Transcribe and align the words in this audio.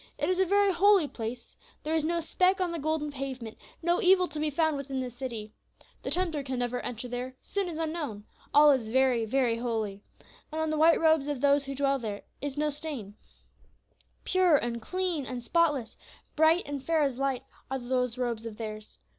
It 0.17 0.29
is 0.29 0.39
a 0.39 0.45
very 0.45 0.71
holy 0.71 1.07
place, 1.07 1.55
there 1.83 1.93
is 1.93 2.03
no 2.03 2.21
speck 2.21 2.59
on 2.59 2.71
the 2.71 2.79
golden 2.79 3.11
pavement, 3.11 3.55
no 3.83 4.01
evil 4.01 4.27
to 4.29 4.39
be 4.39 4.49
found 4.49 4.75
within 4.75 4.99
the 4.99 5.11
city. 5.11 5.53
The 6.01 6.09
tempter 6.09 6.41
can 6.41 6.57
never 6.57 6.79
enter 6.79 7.07
there, 7.07 7.35
sin 7.43 7.69
is 7.69 7.77
unknown; 7.77 8.25
all 8.51 8.71
is 8.71 8.89
very, 8.89 9.25
very 9.25 9.57
holy. 9.59 10.01
And 10.51 10.59
on 10.59 10.71
the 10.71 10.77
white 10.79 10.99
robes 10.99 11.27
of 11.27 11.39
those 11.39 11.65
who 11.65 11.75
dwell 11.75 11.99
there 11.99 12.23
is 12.41 12.57
no 12.57 12.71
stain; 12.71 13.15
pure 14.23 14.57
and 14.57 14.81
clean 14.81 15.23
and 15.27 15.43
spotless, 15.43 15.97
bright 16.35 16.63
and 16.65 16.83
fair 16.83 17.03
as 17.03 17.19
light, 17.19 17.43
are 17.69 17.77
those 17.77 18.17
robes 18.17 18.47
of 18.47 18.57
theirs. 18.57 18.97